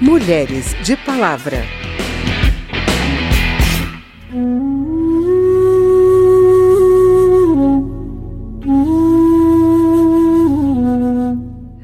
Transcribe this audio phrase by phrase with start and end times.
[0.00, 1.62] Mulheres de Palavra.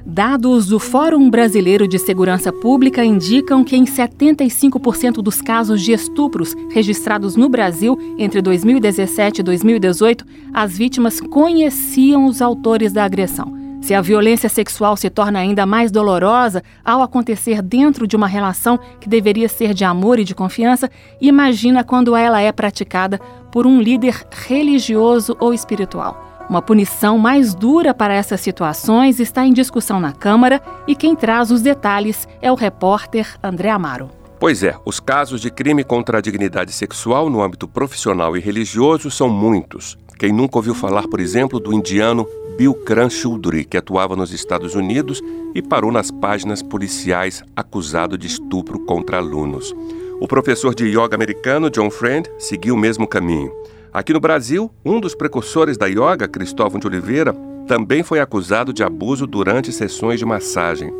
[0.07, 6.55] Dados do Fórum Brasileiro de Segurança Pública indicam que em 75% dos casos de estupros
[6.71, 10.25] registrados no Brasil entre 2017 e 2018,
[10.55, 13.66] as vítimas conheciam os autores da agressão.
[13.81, 18.79] Se a violência sexual se torna ainda mais dolorosa ao acontecer dentro de uma relação
[19.01, 23.21] que deveria ser de amor e de confiança, imagina quando ela é praticada
[23.53, 26.25] por um líder religioso ou espiritual.
[26.49, 31.51] Uma punição mais dura para essas situações está em discussão na Câmara e quem traz
[31.51, 34.11] os detalhes é o repórter André Amaro.
[34.39, 39.11] Pois é, os casos de crime contra a dignidade sexual no âmbito profissional e religioso
[39.11, 39.97] são muitos.
[40.19, 45.23] Quem nunca ouviu falar, por exemplo, do indiano Bilkran Choudhury, que atuava nos Estados Unidos
[45.55, 49.75] e parou nas páginas policiais acusado de estupro contra alunos.
[50.21, 53.53] O professor de yoga americano John Friend seguiu o mesmo caminho.
[53.93, 57.35] Aqui no Brasil, um dos precursores da yoga, Cristóvão de Oliveira,
[57.67, 60.91] também foi acusado de abuso durante sessões de massagem.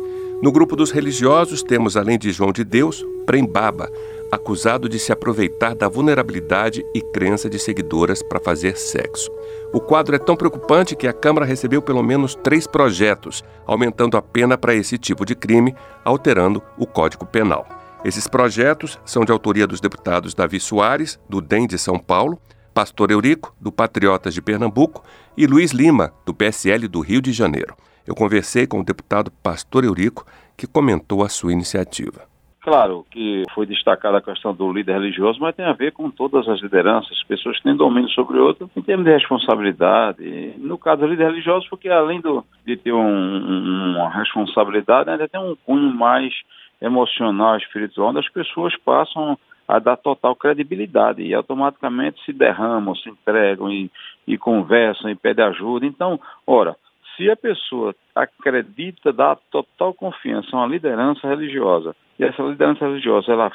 [0.43, 3.89] No grupo dos religiosos temos, além de João de Deus, Prembaba,
[4.31, 9.31] acusado de se aproveitar da vulnerabilidade e crença de seguidoras para fazer sexo.
[9.73, 14.21] O quadro é tão preocupante que a Câmara recebeu pelo menos três projetos, aumentando a
[14.21, 17.67] pena para esse tipo de crime, alterando o Código Penal.
[18.05, 22.39] Esses projetos são de autoria dos deputados Davi Soares, do DEM de São Paulo,
[22.73, 25.03] Pastor Eurico, do Patriotas de Pernambuco,
[25.35, 27.75] e Luiz Lima, do PSL do Rio de Janeiro.
[28.05, 30.25] Eu conversei com o deputado Pastor Eurico,
[30.55, 32.36] que comentou a sua iniciativa.
[32.67, 36.45] Claro que foi destacada a questão do líder religioso, mas tem a ver com todas
[36.49, 40.53] as lideranças, pessoas que têm domínio sobre outras, em termos de responsabilidade.
[40.57, 45.39] No caso do líder religioso, porque além do, de ter um, uma responsabilidade, ainda tem
[45.39, 46.33] um cunho mais
[46.81, 53.07] emocional, espiritual, onde as pessoas passam a dar total credibilidade e automaticamente se derramam, se
[53.09, 53.89] entregam e,
[54.27, 55.85] e conversam e pedem ajuda.
[55.85, 56.75] Então, ora,
[57.15, 63.31] se a pessoa acredita, dá total confiança a uma liderança religiosa e essa liderança religiosa
[63.31, 63.51] ela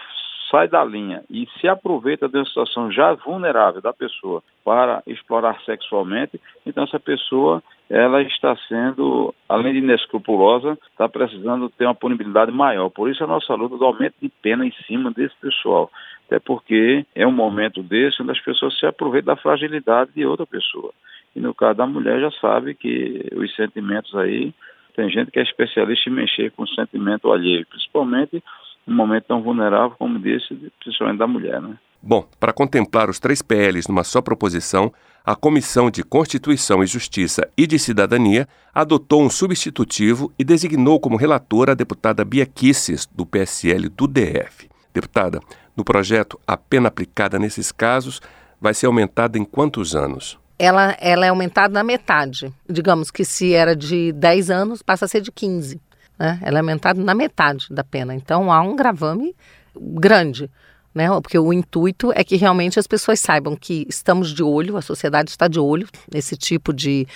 [0.51, 5.59] sai da linha e se aproveita de uma situação já vulnerável da pessoa para explorar
[5.65, 12.53] sexualmente, então essa pessoa ela está sendo, além de inescrupulosa, está precisando ter uma punibilidade
[12.53, 12.89] maior.
[12.91, 15.91] Por isso a nossa luta do aumento de pena em cima desse pessoal.
[16.27, 20.47] Até porque é um momento desse onde as pessoas se aproveitam da fragilidade de outra
[20.47, 20.93] pessoa.
[21.35, 24.53] E no caso da mulher já sabe que os sentimentos aí,
[24.95, 28.43] tem gente que é especialista em mexer com o sentimento alheio, principalmente
[28.87, 31.77] num momento tão vulnerável, como disse, principalmente da mulher, né?
[32.05, 34.93] Bom, para contemplar os três PLs numa só proposição,
[35.25, 41.17] a Comissão de Constituição e Justiça e de Cidadania adotou um substitutivo e designou como
[41.17, 44.69] relatora a deputada Bia Kisses, do PSL do DF.
[44.93, 45.39] Deputada,
[45.77, 48.21] no projeto, a pena aplicada nesses casos
[48.61, 50.42] vai ser aumentada em quantos anos?
[50.65, 52.53] Ela, ela é aumentada na metade.
[52.71, 55.81] Digamos que se era de 10 anos, passa a ser de 15.
[56.17, 56.39] Né?
[56.41, 58.15] Ela é aumentada na metade da pena.
[58.15, 59.35] Então há um gravame
[59.77, 60.49] grande
[60.95, 61.09] né?
[61.21, 65.31] Porque o intuito é que realmente as pessoas saibam que estamos de olho, a sociedade
[65.31, 67.07] está de olho nesse tipo de,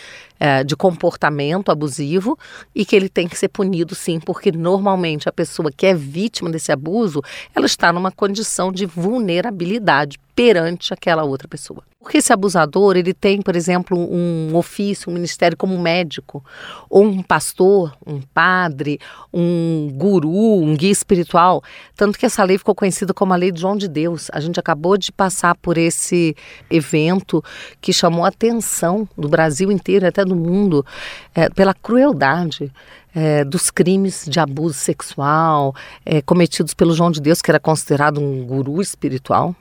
[0.41, 2.39] é, de comportamento abusivo
[2.75, 6.51] e que ele tem que ser punido sim, porque normalmente a pessoa que é vítima
[6.51, 7.23] desse abuso,
[7.55, 11.83] ela está numa condição de vulnerabilidade perante aquela outra pessoa.
[12.07, 16.41] Porque esse abusador, ele tem, por exemplo, um ofício, um ministério como médico,
[16.89, 19.01] ou um pastor, um padre,
[19.35, 21.65] um guru, um guia espiritual.
[21.97, 24.31] Tanto que essa lei ficou conhecida como a Lei de João de Deus.
[24.33, 26.37] A gente acabou de passar por esse
[26.71, 27.43] evento
[27.81, 30.87] que chamou a atenção do Brasil inteiro, até do mundo,
[31.35, 32.73] é, pela crueldade
[33.17, 35.75] é, dos crimes de abuso sexual
[36.05, 39.57] é, cometidos pelo João de Deus, que era considerado um guru espiritual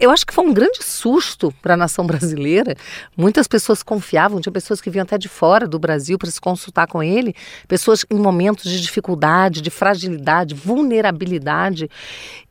[0.00, 2.74] eu acho que foi um grande susto para a nação brasileira.
[3.16, 6.86] Muitas pessoas confiavam, tinha pessoas que vinham até de fora do Brasil para se consultar
[6.86, 7.34] com ele,
[7.68, 11.88] pessoas em momentos de dificuldade, de fragilidade, vulnerabilidade.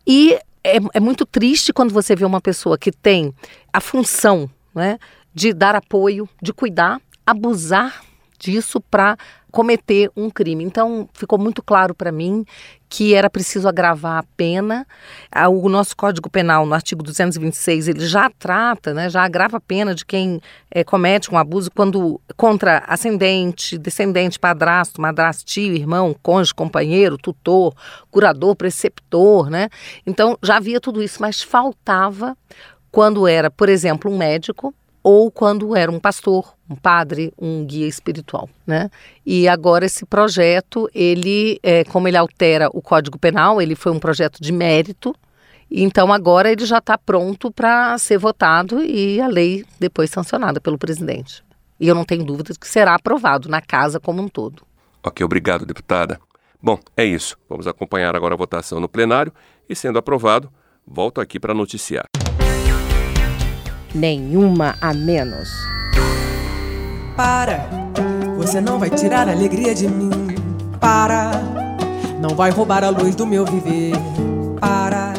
[0.06, 3.34] E é, é muito triste quando você vê uma pessoa que tem
[3.72, 4.98] a função né,
[5.34, 8.02] de dar apoio, de cuidar, abusar
[8.40, 9.18] disso para
[9.52, 10.64] cometer um crime.
[10.64, 12.46] Então, ficou muito claro para mim
[12.88, 14.86] que era preciso agravar a pena.
[15.52, 19.94] O nosso Código Penal, no artigo 226, ele já trata, né, já agrava a pena
[19.94, 20.40] de quem
[20.72, 27.76] é, comete um abuso quando contra ascendente, descendente, padrasto, madrasto, tio, irmão, cônjuge, companheiro, tutor,
[28.10, 29.70] curador, preceptor, né?
[30.06, 32.38] Então, já havia tudo isso, mas faltava
[32.92, 37.88] quando era, por exemplo, um médico ou quando era um pastor, um padre, um guia
[37.88, 38.90] espiritual, né?
[39.26, 44.00] E agora esse projeto, ele, é, como ele altera o Código Penal, ele foi um
[44.00, 45.16] projeto de mérito,
[45.72, 50.78] então agora ele já está pronto para ser votado e a lei depois sancionada pelo
[50.78, 51.44] presidente.
[51.80, 54.64] E eu não tenho dúvidas que será aprovado na casa como um todo.
[55.02, 56.20] Ok, obrigado, deputada.
[56.62, 57.38] Bom, é isso.
[57.48, 59.32] Vamos acompanhar agora a votação no plenário
[59.70, 60.52] e, sendo aprovado,
[60.86, 62.06] volto aqui para noticiar.
[63.94, 65.50] Nenhuma a menos.
[67.16, 67.68] Para,
[68.38, 70.10] você não vai tirar a alegria de mim.
[70.80, 71.32] Para,
[72.22, 73.94] não vai roubar a luz do meu viver.
[74.60, 75.14] Para.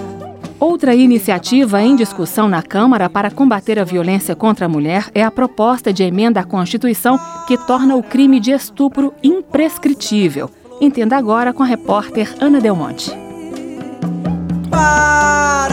[0.59, 5.31] Outra iniciativa em discussão na Câmara para combater a violência contra a mulher é a
[5.31, 7.19] proposta de emenda à Constituição
[7.49, 10.51] que torna o crime de estupro imprescritível.
[10.81, 13.11] Entenda agora com a repórter Ana Del Monte.
[14.71, 15.70] Para,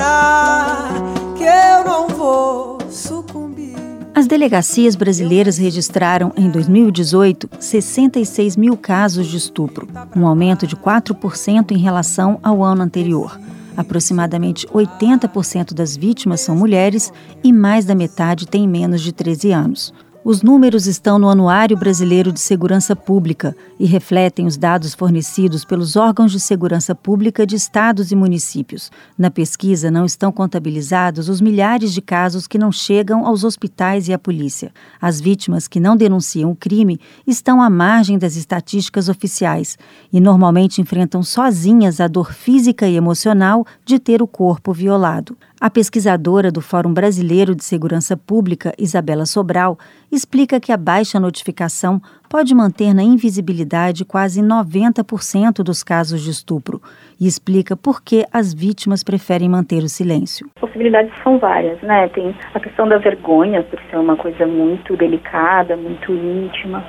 [4.17, 11.69] As delegacias brasileiras registraram em 2018 66 mil casos de estupro, um aumento de 4%
[11.69, 13.39] em relação ao ano anterior.
[13.77, 19.93] Aproximadamente 80% das vítimas são mulheres e mais da metade tem menos de 13 anos.
[20.29, 25.95] Os números estão no Anuário Brasileiro de Segurança Pública e refletem os dados fornecidos pelos
[25.95, 28.91] órgãos de segurança pública de estados e municípios.
[29.17, 34.13] Na pesquisa não estão contabilizados os milhares de casos que não chegam aos hospitais e
[34.13, 34.73] à polícia.
[34.99, 39.77] As vítimas que não denunciam o crime estão à margem das estatísticas oficiais
[40.11, 45.37] e normalmente enfrentam sozinhas a dor física e emocional de ter o corpo violado.
[45.59, 49.75] A pesquisadora do Fórum Brasileiro de Segurança Pública, Isabela Sobral,
[50.11, 51.99] explica que a baixa notificação
[52.29, 56.79] pode manter na invisibilidade quase 90% dos casos de estupro
[57.19, 60.47] e explica por que as vítimas preferem manter o silêncio.
[60.61, 62.07] Possibilidades são várias, né?
[62.09, 66.85] Tem a questão da vergonha, por ser uma coisa muito delicada, muito íntima.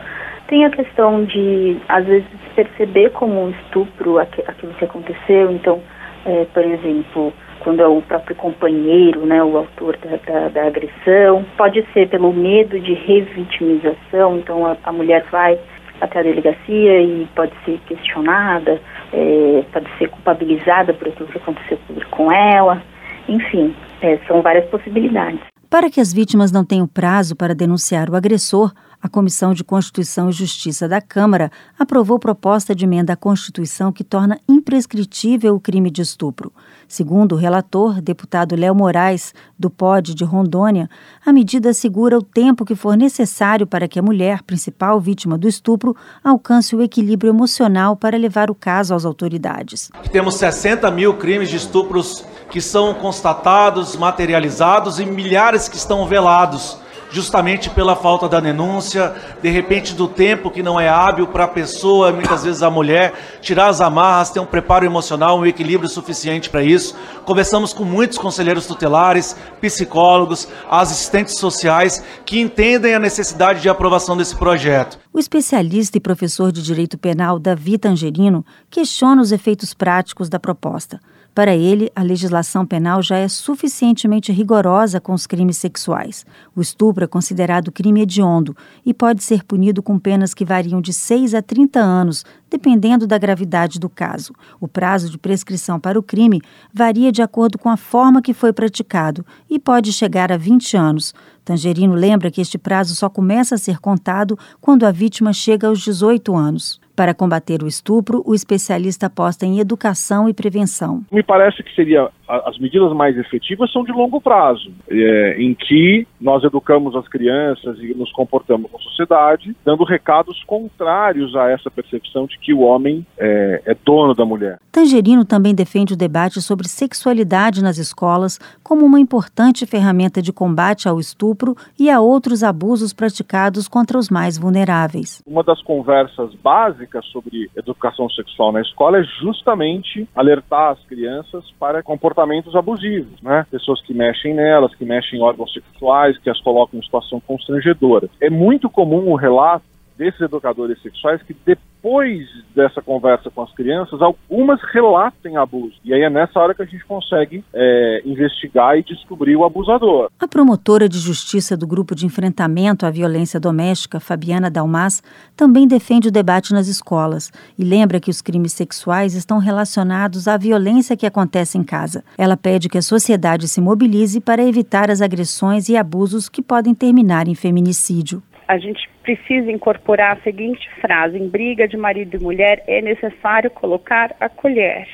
[0.47, 5.53] Tem a questão de, às vezes, perceber como um estupro aquilo que aconteceu.
[5.53, 5.81] Então,
[6.25, 11.45] é, por exemplo, quando é o próprio companheiro, né, o autor da, da, da agressão.
[11.57, 15.59] Pode ser pelo medo de revitimização, então a, a mulher vai
[16.01, 18.81] até a delegacia e pode ser questionada,
[19.13, 21.79] é, pode ser culpabilizada por aquilo que aconteceu
[22.11, 22.83] com ela.
[23.29, 25.41] Enfim, é, são várias possibilidades.
[25.69, 30.29] Para que as vítimas não tenham prazo para denunciar o agressor, a Comissão de Constituição
[30.29, 35.91] e Justiça da Câmara aprovou proposta de emenda à Constituição que torna imprescritível o crime
[35.91, 36.53] de estupro.
[36.89, 40.89] Segundo o relator, deputado Léo Moraes, do POD de Rondônia,
[41.25, 45.47] a medida assegura o tempo que for necessário para que a mulher, principal vítima do
[45.47, 49.91] estupro, alcance o equilíbrio emocional para levar o caso às autoridades.
[50.11, 56.79] Temos 60 mil crimes de estupros que são constatados, materializados e milhares que estão velados
[57.11, 61.49] justamente pela falta da denúncia, de repente do tempo que não é hábil para a
[61.49, 66.51] pessoa, muitas vezes a mulher, tirar as amarras, ter um preparo emocional, um equilíbrio suficiente
[66.51, 66.97] para isso.
[67.25, 74.37] Conversamos com muitos conselheiros tutelares, psicólogos, assistentes sociais que entendem a necessidade de aprovação desse
[74.37, 74.99] projeto.
[75.13, 81.01] O especialista e professor de direito penal Davi Tangerino questiona os efeitos práticos da proposta.
[81.35, 86.27] Para ele, a legislação penal já é suficientemente rigorosa com os crimes sexuais.
[86.55, 90.93] O estupro é considerado crime hediondo e pode ser punido com penas que variam de
[90.93, 94.33] 6 a 30 anos, dependendo da gravidade do caso.
[94.61, 96.43] O prazo de prescrição para o crime
[96.75, 101.15] varia de acordo com a forma que foi praticado e pode chegar a 20 anos.
[101.45, 105.81] Tangerino lembra que este prazo só começa a ser contado quando a vítima chega aos
[105.81, 106.81] 18 anos.
[106.99, 111.05] Para combater o estupro, o especialista aposta em educação e prevenção.
[111.13, 116.07] Me parece que seria as medidas mais efetivas são de longo prazo, é, em que
[116.21, 121.71] nós educamos as crianças e nos comportamos com a sociedade, dando recados contrários a essa
[121.71, 124.59] percepção de que o homem é, é dono da mulher.
[124.71, 130.89] Tangerino também defende o debate sobre sexualidade nas escolas como uma importante ferramenta de combate
[130.89, 135.23] ao estupro e a outros abusos praticados contra os mais vulneráveis.
[135.27, 141.83] Uma das conversas básicas sobre educação sexual na escola é justamente alertar as crianças para
[141.83, 143.47] comportamentos abusivos, né?
[143.51, 148.09] Pessoas que mexem nelas, que mexem em órgãos sexuais, que as colocam em situação constrangedora.
[148.21, 149.65] É muito comum o relato
[149.97, 155.75] desses educadores sexuais que de depois dessa conversa com as crianças, algumas relatem abuso.
[155.85, 160.11] E aí é nessa hora que a gente consegue é, investigar e descobrir o abusador.
[160.19, 165.03] A promotora de justiça do Grupo de Enfrentamento à Violência Doméstica, Fabiana Dalmas,
[165.37, 170.37] também defende o debate nas escolas e lembra que os crimes sexuais estão relacionados à
[170.37, 172.05] violência que acontece em casa.
[172.19, 176.75] Ela pede que a sociedade se mobilize para evitar as agressões e abusos que podem
[176.75, 182.23] terminar em feminicídio a gente precisa incorporar a seguinte frase: em briga de marido e
[182.23, 184.87] mulher é necessário colocar a colher.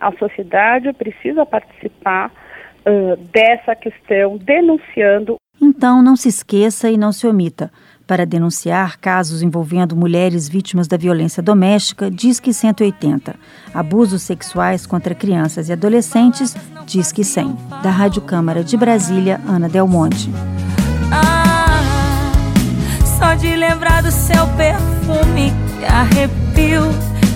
[0.00, 2.32] A sociedade precisa participar
[2.86, 5.36] uh, dessa questão, denunciando.
[5.60, 7.70] Então, não se esqueça e não se omita.
[8.06, 13.34] Para denunciar casos envolvendo mulheres vítimas da violência doméstica, Disque 180.
[13.74, 16.54] Abusos sexuais contra crianças e adolescentes,
[16.86, 17.54] Disque 100.
[17.82, 20.30] Da Rádio Câmara de Brasília, Ana Del Monte.
[23.28, 26.84] Só de lembrar do seu perfume, que arrepio,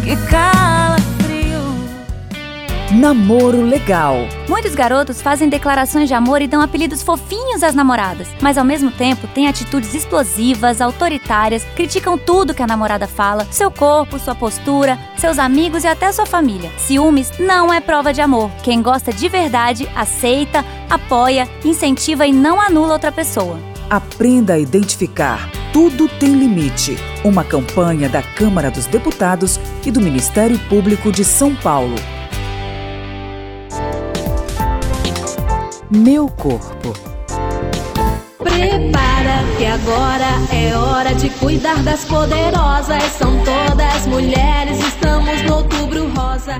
[0.03, 1.61] que calafrio.
[2.93, 4.17] Namoro legal.
[4.49, 8.91] Muitos garotos fazem declarações de amor e dão apelidos fofinhos às namoradas, mas ao mesmo
[8.91, 14.99] tempo têm atitudes explosivas, autoritárias, criticam tudo que a namorada fala, seu corpo, sua postura,
[15.19, 16.71] seus amigos e até sua família.
[16.79, 18.51] Ciúmes não é prova de amor.
[18.63, 23.61] Quem gosta de verdade aceita, apoia, incentiva e não anula outra pessoa.
[23.91, 26.97] Aprenda a identificar tudo tem limite.
[27.25, 31.97] Uma campanha da Câmara dos Deputados e do Ministério Público de São Paulo.
[35.91, 36.93] Meu corpo.
[38.43, 43.03] Prepara que agora é hora de cuidar das poderosas.
[43.19, 46.59] São todas mulheres, estamos no outubro rosa.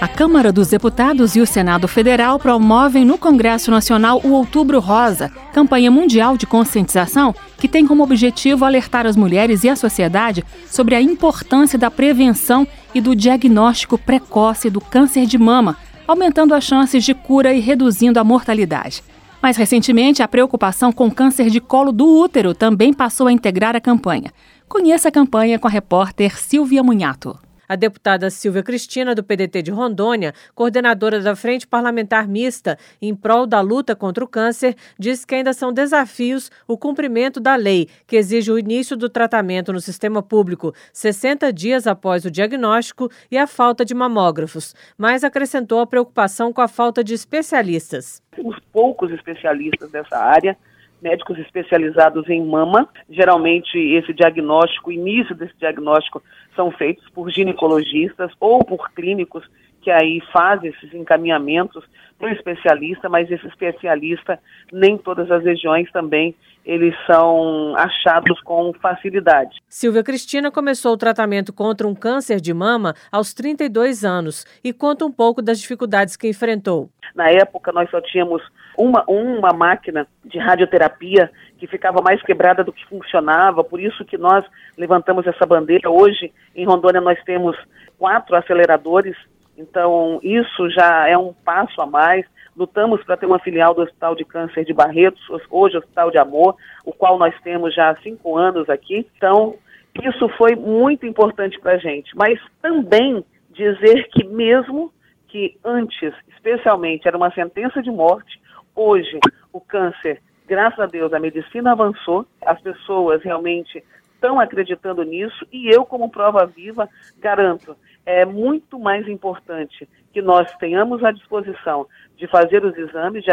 [0.00, 5.28] A Câmara dos Deputados e o Senado Federal promovem no Congresso Nacional o Outubro Rosa,
[5.52, 10.94] campanha mundial de conscientização que tem como objetivo alertar as mulheres e a sociedade sobre
[10.94, 17.04] a importância da prevenção e do diagnóstico precoce do câncer de mama, aumentando as chances
[17.04, 19.02] de cura e reduzindo a mortalidade.
[19.40, 23.80] Mais recentemente, a preocupação com câncer de colo do útero também passou a integrar a
[23.80, 24.32] campanha.
[24.68, 27.38] Conheça a campanha com a repórter Silvia Munhato.
[27.68, 33.46] A deputada Silvia Cristina, do PDT de Rondônia, coordenadora da Frente Parlamentar Mista em prol
[33.46, 38.16] da luta contra o câncer, diz que ainda são desafios o cumprimento da lei, que
[38.16, 43.46] exige o início do tratamento no sistema público 60 dias após o diagnóstico e a
[43.46, 48.22] falta de mamógrafos, mas acrescentou a preocupação com a falta de especialistas.
[48.38, 50.56] Os poucos especialistas dessa área
[51.00, 52.88] médicos especializados em mama.
[53.08, 56.22] Geralmente, esse diagnóstico, início desse diagnóstico,
[56.58, 59.48] são feitos por ginecologistas ou por clínicos
[59.80, 61.84] que aí fazem esses encaminhamentos
[62.18, 64.38] para o especialista, mas esse especialista,
[64.72, 69.56] nem todas as regiões também, eles são achados com facilidade.
[69.68, 75.06] Silvia Cristina começou o tratamento contra um câncer de mama aos 32 anos e conta
[75.06, 76.90] um pouco das dificuldades que enfrentou.
[77.14, 78.42] Na época, nós só tínhamos
[78.76, 84.18] uma, uma máquina de radioterapia que ficava mais quebrada do que funcionava, por isso que
[84.18, 84.44] nós
[84.76, 85.90] levantamos essa bandeira.
[85.90, 87.56] Hoje, em Rondônia, nós temos
[87.98, 89.16] quatro aceleradores,
[89.58, 92.24] então isso já é um passo a mais.
[92.56, 96.56] Lutamos para ter uma filial do Hospital de Câncer de Barretos, hoje Hospital de Amor,
[96.84, 99.06] o qual nós temos já há cinco anos aqui.
[99.16, 99.56] Então,
[100.02, 102.16] isso foi muito importante para a gente.
[102.16, 104.92] Mas também dizer que mesmo
[105.26, 108.40] que antes, especialmente, era uma sentença de morte,
[108.74, 109.18] hoje
[109.52, 113.82] o câncer, graças a Deus, a medicina avançou, as pessoas realmente
[114.14, 116.88] estão acreditando nisso e eu, como prova viva,
[117.18, 117.76] garanto,
[118.08, 121.86] é muito mais importante que nós tenhamos à disposição
[122.18, 123.24] de fazer os exames,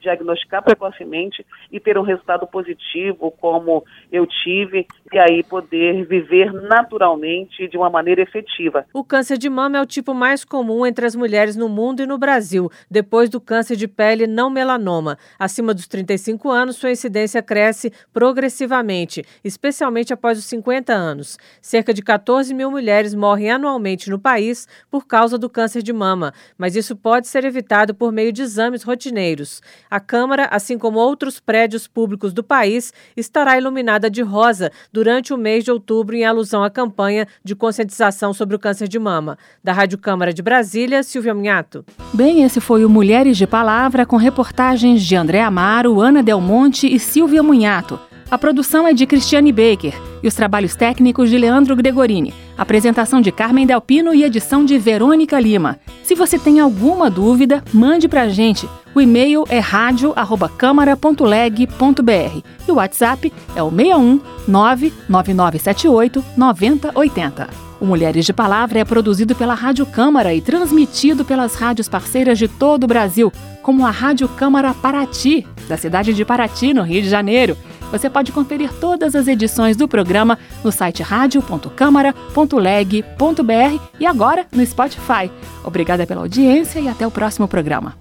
[0.00, 7.66] diagnosticar precocemente e ter um resultado positivo, como eu tive, e aí poder viver naturalmente
[7.66, 8.86] de uma maneira efetiva.
[8.94, 12.06] O câncer de mama é o tipo mais comum entre as mulheres no mundo e
[12.06, 15.18] no Brasil, depois do câncer de pele não melanoma.
[15.36, 21.36] Acima dos 35 anos, sua incidência cresce progressivamente, especialmente após os 50 anos.
[21.60, 26.32] Cerca de 14 mil mulheres morrem anualmente no país por causa do câncer de mama,
[26.56, 29.62] mas isso pode ser evitado por meio de exames rotineiros.
[29.90, 35.38] A Câmara, assim como outros prédios públicos do país, estará iluminada de rosa durante o
[35.38, 39.38] mês de outubro em alusão à campanha de conscientização sobre o câncer de mama.
[39.64, 41.82] Da Rádio Câmara de Brasília, Silvia Minhato.
[42.12, 46.94] Bem, esse foi o Mulheres de Palavra com reportagens de André Amaro, Ana Del Monte
[46.94, 47.98] e Silvia Munhato.
[48.30, 50.09] A produção é de Cristiane Baker.
[50.22, 55.38] E os trabalhos técnicos de Leandro Gregorini, apresentação de Carmen Delpino e edição de Verônica
[55.38, 55.78] Lima.
[56.02, 58.68] Se você tem alguma dúvida, mande para a gente.
[58.94, 67.70] O e-mail é radio@câmara.leg.br e o WhatsApp é o 61 99978 9080.
[67.80, 72.46] O Mulheres de Palavra é produzido pela Rádio Câmara e transmitido pelas rádios parceiras de
[72.46, 77.08] todo o Brasil, como a Rádio Câmara Paraty, da cidade de Paraty, no Rio de
[77.08, 77.56] Janeiro.
[77.90, 85.30] Você pode conferir todas as edições do programa no site radio.câmara.leg.br e agora no Spotify.
[85.64, 87.96] Obrigada pela audiência e até o próximo programa.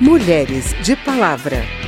[0.00, 1.87] Mulheres de Palavra.